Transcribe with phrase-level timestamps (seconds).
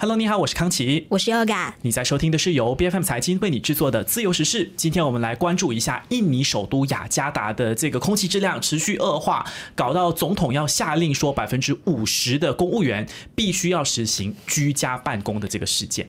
[0.00, 1.72] Hello，你好，我是康琪，我是 Yoga。
[1.82, 4.70] 你在收听的是由 BFM 财经为你制作的自由时事。
[4.76, 16.06] 今天我们来关注一下印尼首都雅加达的这个空气质量持续恶化，搞到总统要下令说百分之五十的公务员必须要实行居家办公的这个事件。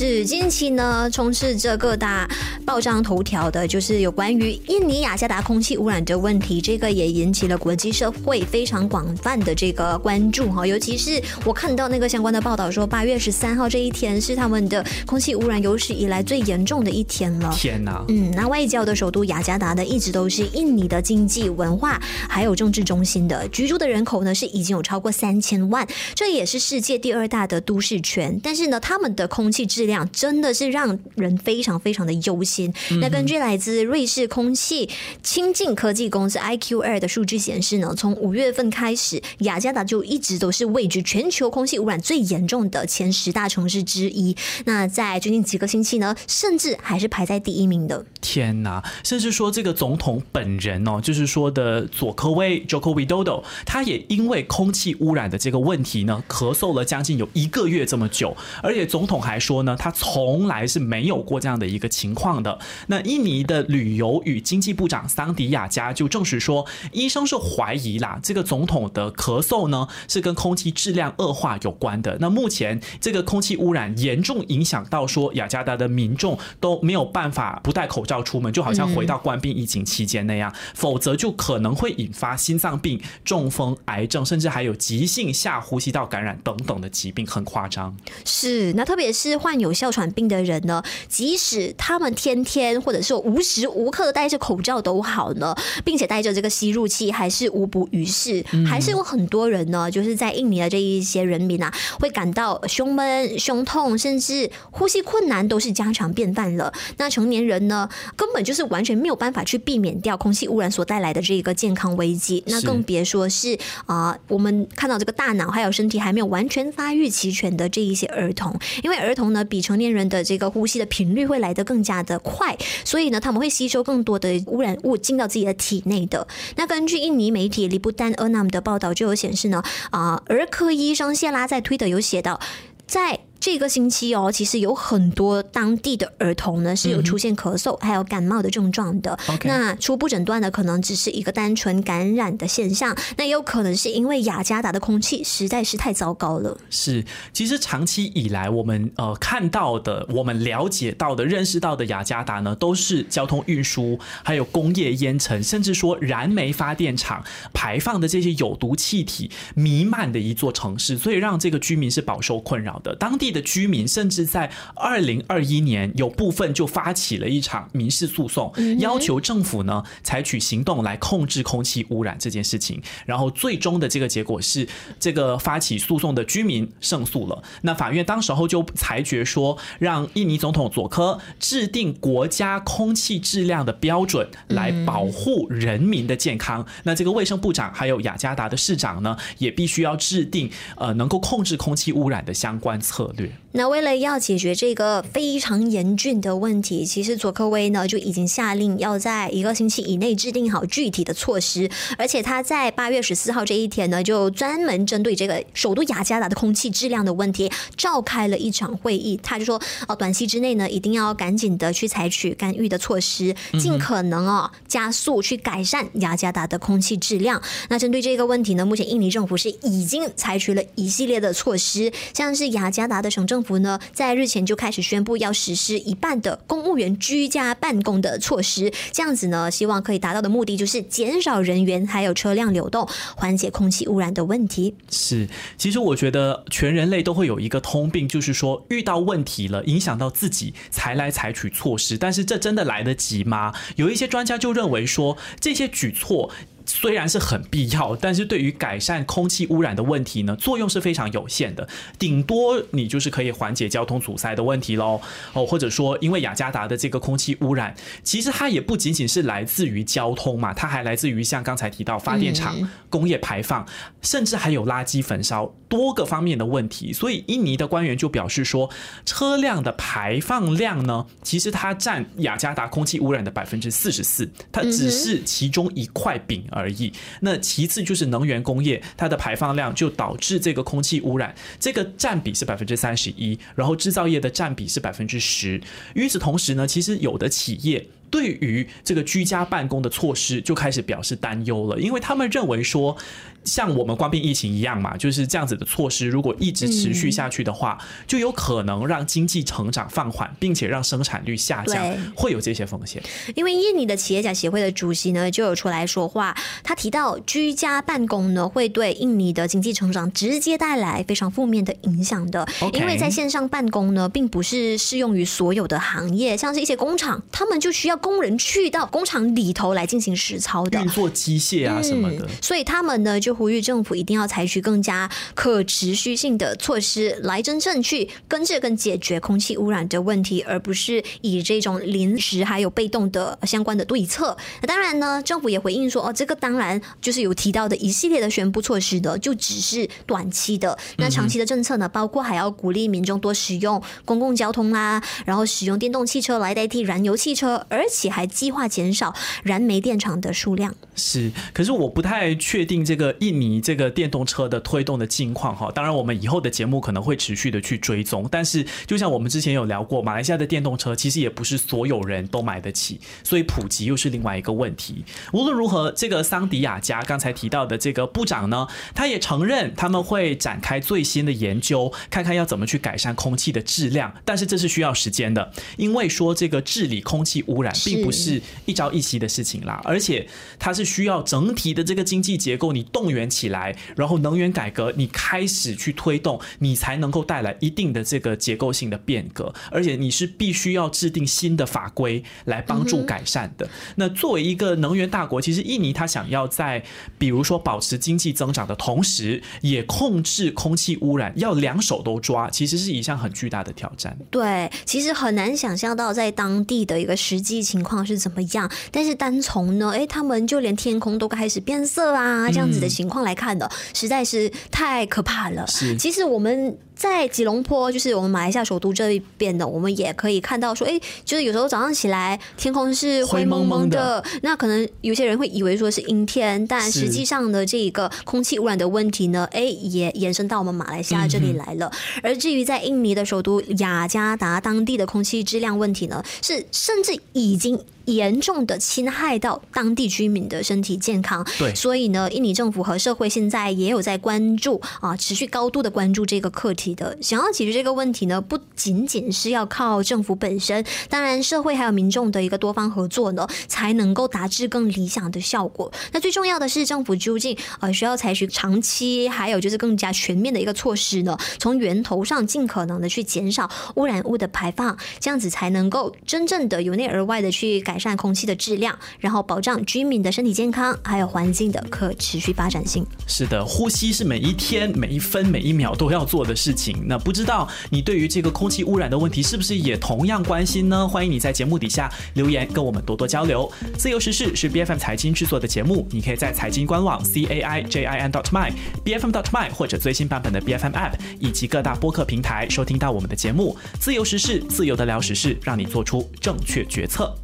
[0.00, 2.26] 是近期呢，充斥着各大
[2.64, 6.58] 报章头条的，就是有关于印尼雅加达空气污染的问题。
[6.58, 10.66] 这个也引起了国际社会非常广泛的这个关注哈。
[10.66, 17.54] 尤其是我看到那个相关的报道说，八月十三号这一天是他们的空气污染有史以来最严重的一天了。
[17.54, 18.02] 天哪！
[18.08, 28.40] 嗯，那外交的首都雅加达呢，一直都是印尼的经济、文化还有政治中心的，居住的人口呢是已经有超过三千万，这也是世界第二大的都市圈。
[28.42, 32.72] 但是呢，他们的空气质量量真的是让人非常非常的忧心。
[33.00, 34.88] 那根据来自瑞士空气
[35.22, 44.34] 清净科技公司 IQ 二的数据显示呢，从五月份开始，雅加达就一直都是位居全球空气污染最严重的前十大城市之一。
[44.64, 48.04] 那在最近几个星期呢，甚至还是排在第一名的。
[48.20, 48.82] 天哪！
[49.02, 58.36] 甚至说这个总统本人哦，就是说的佐科威 Joko Widodo，他也因为空气污染的这个问题呢，咳嗽了将近有一个月这么久。
[58.62, 59.76] 而且总统还说呢。
[59.80, 62.58] 他从来是没有过这样的一个情况的。
[62.88, 72.18] 那印尼的旅游与经济部长桑迪亚加就证实说，医生是怀疑啦，这个总统的咳嗽呢是跟空气质量恶化有关的。
[72.20, 87.96] 那目前这个空气污染严重影响到说雅加达的民众都没有办法不戴口罩出门，就好像回到关闭疫情期间那样，否则就可能会引发心脏病、中风、癌症，甚至还有急性下呼吸道感染等等的疾病，很夸张。
[88.26, 89.69] 是，那特别是患有。
[89.70, 95.54] 有哮喘病的人呢，即使他们天天或者是无时无刻的戴着口罩都好呢，
[95.84, 98.44] 并且带着这个吸入器，还是无补于事。
[98.66, 106.72] 还是有很多人呢，就是在印尼的这一些人民啊，会感到胸闷、胸痛，甚至呼吸困难，都是家常便饭了。
[106.96, 112.42] 那成年人呢，根本就是完全没有办法去避免掉空气污染所带来的这个健康危机。
[112.48, 126.26] 那更别说是啊，我们看到这个大脑还有身体还没有完全发育齐全的这一些儿童，因为儿童呢比成年人的这个呼吸的频率会来得更加的快，所以呢，他们会吸收更多的污染物进到自己的体内的。
[126.56, 132.40] 那根据印尼媒体里布丹恩纳姆的报道就有显示呢，啊，儿科医生谢拉在推特有写到，
[132.86, 133.20] 在。
[133.40, 139.18] 这个星期哦，其实有很多当地的儿童呢是有出现咳嗽还有感冒的症状的。
[139.44, 146.54] 那初步诊断的，可能只是一个单纯感染的现象，那也有可能是因为雅加达的空气实在是太糟糕了。
[146.68, 147.02] 是，
[147.32, 157.24] 其实长期以来我们呃看到的、我们了解到的、认识到的雅加达呢，都是交通运输、还有工业烟尘，甚至说燃煤发电厂
[157.54, 162.94] 排放的这些有毒气体弥漫的一座城市，所以让这个居民是饱受困扰的。
[162.96, 163.29] 当地。
[163.30, 172.80] 的居民甚至在二零二一年有部分就发起了一场民事诉讼，要求政府呢采取行动来控制空气污染这件事情。
[173.06, 174.68] 然后最终的这个结果是，
[174.98, 177.42] 这个发起诉讼的居民胜诉了。
[177.62, 186.64] 那法院当时候就裁决说，让印尼总统佐科制定国家空气质量的标准来保护人民的健康。
[186.84, 193.19] 那这个卫生部长还有雅加达的市长呢，也必须要制定呃能够控制空气污染的相关策略。
[193.52, 209.18] 那为了要解决这个非常严峻的问题，其实佐科威呢就已经下令要在一个星期以内制定好具体的措施，而且他在八月十四号这一天呢，就专门针对这个首都雅加达的空气质量的问题召开了一场会议。
[209.20, 217.42] 他就说，哦，短期之内呢，一定要赶紧的去采取干预的措施，尽可能哦加速去改善雅加达的空气质量。
[217.68, 223.09] 那针对这个问题呢，目前印尼政府是已经采取了一系列的措施，像是雅加达的。
[223.10, 234.74] 省政府呢，在日前就开始宣布要实施一半的公务员居家办公的措施，这样子呢，希望可以达到的目的就是减少人员还有车辆流动，缓解空气污染的问题。
[234.90, 235.28] 是，
[235.58, 243.52] 其实我觉得全人类都会有一个通病，就是说遇到问题了，影响到自己才来采取措施，但是这真的来得及吗？
[243.76, 246.30] 有一些专家就认为说，这些举措。
[246.70, 251.68] 虽然是很必要，但是对于改善空气污染的问题呢，作用是非常有限的。
[251.98, 255.00] 顶多你就是可以缓解交通阻塞的问题喽。
[255.32, 262.56] 哦，或者说，因为雅加达的这个空气污染，其实它也不仅仅是来自于交通嘛，它还来自于像刚才提到发电厂、
[262.88, 263.66] 工业排放，
[264.00, 266.92] 甚至还有垃圾焚烧多个方面的问题。
[266.92, 268.70] 所以，印尼的官员就表示说，
[269.04, 276.92] 车辆的排放量呢，其实它占雅加达空气污染的百分之四十四，它只是其中一块饼而而已。
[277.20, 285.60] 那其次就是能源工业，它的排放量就导致这个空气污染，这个占比是百分之三十一，然后制造业的占比是百分之十。
[285.94, 287.86] 与此同时呢，其实有的企业。
[288.10, 292.96] 对于这个居家办公的措施，就开始表示担忧了，因为他们认为说，
[293.44, 297.78] 像我们关闭疫情一样嘛，就是这样子的措施，如果一直持续下去的话，
[298.08, 303.00] 就有可能让经济成长放缓，并且让生产率下降，会有这些风险。
[303.36, 312.44] 因为印尼的企业家协会的主席呢，就有出来说话，他提到居家办公呢，会对印尼的经济成长直接带来非常负面的影响的。
[312.74, 317.99] 因为在线上办公呢，并不是适用于所有的行业，像是一些工厂，他们就需要。
[318.00, 334.36] 工人去到工厂里头来进行实操的运作机械啊什么的，所以他们呢就呼吁政府一定要采取更加可持续性的措施，来真正去根治跟解决空气污染的问题，而不是以这种临时还有被动的相关的对策。
[334.62, 340.76] 那当然呢，政府也回应说，哦，这个当然就是有提到的一系列的宣布措施的，就只是短期的。
[340.96, 350.74] 那长期的政策呢，包括还要鼓励民众多使用公共交通啦，然后使用电动汽车来代替燃油汽车，而且还计划减少燃煤电厂的数量。
[350.94, 355.70] 是，可是我不太确定这个印尼这个电动车的推动的近况哈。
[355.74, 358.28] 当然，我们以后的节目可能会持续的去追踪。
[358.30, 365.04] 但是，就像我们之前有聊过，马来西亚的电动车其实也不是所有人都买得起，所以普及又是另外一个问题。
[365.32, 374.14] 无论如何，这个桑迪亚加刚才提到的这个部长呢，他也承认他们会展开最新的研究，看看要怎么去改善空气的质量。
[374.24, 380.26] 但是这是需要时间的，因为说这个治理空气污染并不是一朝一夕的事情啦，而且
[380.58, 393.68] 它是需要整体的这个经济结构你动员起来，然后能源改革你开始去推动，你才能够带来一定的这个结构性的变革，而且你是必须要制定新的法规来帮助改善的。
[393.96, 396.82] 那作为一个能源大国，其实印尼它想要在
[397.18, 404.16] 比如说保持经济增长的同时，也控制空气污染，要两手都抓，其实是一项很巨大的挑战。
[404.30, 415.66] 对，其实很难想象到在当地的一个实际情况是怎么样，但是单从呢，哎，他们就连天空都开始变色啊，这样子的情况来看的，实在是太可怕了。
[415.66, 416.76] 是，其实我们。
[417.00, 431.90] 在吉隆坡，就是我们马来西亚首都这一边的，我们也可以看到说，哎，就是有时候早上起来天空是灰蒙蒙的，那可能有些人会以为说是阴天，但实际上的这个空气污染的问题呢，哎，也延伸到我们马来西亚这里来了。
[432.22, 437.82] 而至于在印尼的首都雅加达当地的空气质量问题呢，是甚至已经
[438.14, 441.46] 严重的侵害到当地居民的身体健康。
[441.58, 446.90] 对，所以呢，印尼政府和社会现在也有在关注啊，持续高度的关注这个课题。
[446.94, 455.92] 的想要解决这个问题呢，不仅仅是要靠政府本身，当然社会还有民众的一个多方合作呢，才能够达至更理想的效果。
[456.10, 473.06] 那最重要的是，政府究竟呃需要采取长期，还有就是更加全面的一个措施呢，从源头上尽可能的去减少污染物的排放，这样子才能够真正的由内而外的去改善空气的质量，然后保障居民的身体健康，还有环境的可持续发展性。
[473.26, 477.04] 是的，呼吸是每一天每一分每一秒都要做的事情。
[477.06, 481.06] 那不知道你对于这个空气污染的问题是不是也同样关心呢？
[481.06, 483.70] 欢迎你在节目底下留言，跟我们多多交流。
[483.98, 488.72] 自由时事是 B F M 财经制作的节目，你可以在财经官网 c a i j i n dot my
[489.04, 493.76] b f m dot my 或者最新版本的 B F M App 以及各大播客平台收听到我们的节目。
[494.00, 497.34] 自由时事，自由的聊时事，让你做出正确决策。